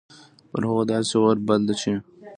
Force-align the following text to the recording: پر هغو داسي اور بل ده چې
پر 0.51 0.61
هغو 0.67 0.83
داسي 0.91 1.15
اور 1.19 1.37
بل 1.47 1.61
ده 1.67 1.73
چې 1.81 1.91